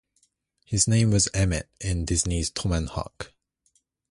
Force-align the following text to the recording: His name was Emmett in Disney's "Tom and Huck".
His 0.65 0.87
name 0.87 1.11
was 1.11 1.29
Emmett 1.31 1.69
in 1.79 2.05
Disney's 2.05 2.49
"Tom 2.49 2.71
and 2.71 2.89
Huck". 2.89 3.33